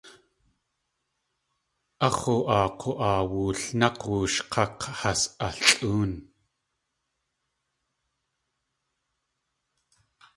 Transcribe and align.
A 2.05 2.09
x̲oo 2.17 2.41
aa 2.57 2.67
k̲u.oo 2.79 3.21
woolnáx̲ 3.31 4.01
wooshk̲ák̲ 4.09 4.79
has 4.99 5.21
alʼóon. 5.47 6.13